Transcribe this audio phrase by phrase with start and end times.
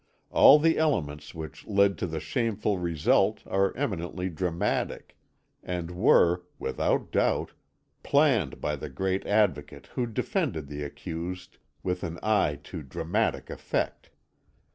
[0.31, 5.15] All the elements which led to the shameful result are eminently dramatic,
[5.61, 7.51] and were, without doubt,
[8.01, 14.09] planned by the great Advocate who defended the accused with an eye to dramatic effect.